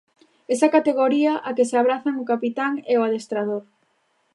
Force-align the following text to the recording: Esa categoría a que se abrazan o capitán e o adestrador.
Esa 0.53 0.71
categoría 0.75 1.33
a 1.47 1.49
que 1.55 1.67
se 1.69 1.75
abrazan 1.77 2.15
o 2.21 2.27
capitán 2.31 2.73
e 2.91 2.93
o 2.99 3.01
adestrador. 3.07 3.63